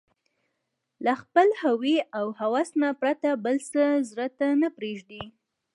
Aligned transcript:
له 1.05 1.13
خپل 1.21 1.47
هوى 1.63 1.97
او 2.17 2.25
هوس 2.39 2.69
نه 2.81 2.89
پرته 3.01 3.29
بل 3.45 3.55
څه 3.71 3.83
زړه 4.09 4.27
ته 4.37 4.47
نه 4.61 4.67
پرېږدي 4.77 5.23